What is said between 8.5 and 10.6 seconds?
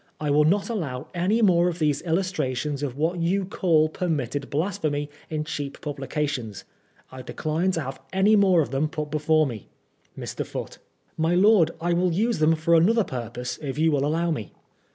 of them put before me. Mr.